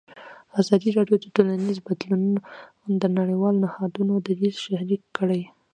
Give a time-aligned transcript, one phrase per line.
[0.61, 2.23] ازادي راډیو د ټولنیز بدلون
[3.01, 5.41] د نړیوالو نهادونو دریځ شریک کړی.